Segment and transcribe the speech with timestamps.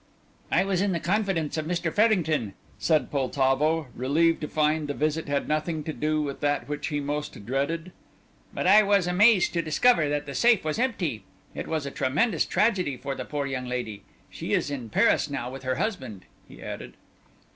[0.51, 1.93] "I was in the confidence of Mr.
[1.93, 6.87] Farrington," said Poltavo, relieved to find the visit had nothing to do with that which
[6.87, 7.91] he most dreaded,
[8.51, 11.23] "but I was amazed to discover that the safe was empty.
[11.53, 14.01] It was a tremendous tragedy for the poor young lady.
[14.31, 16.95] She is in Paris now with her husband," he added.